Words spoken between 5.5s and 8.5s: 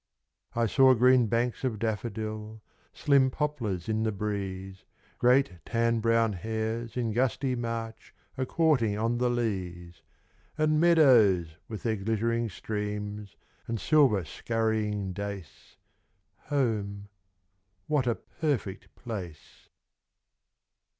tan brown hares in gusty March A